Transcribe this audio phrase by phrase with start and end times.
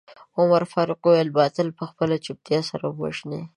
[0.39, 3.41] عمر فاروق وويل باطل په خپلې چوپتيا سره ووژنئ.